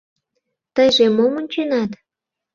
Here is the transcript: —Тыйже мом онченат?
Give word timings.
—Тыйже 0.75 1.05
мом 1.17 1.33
онченат? 1.39 1.91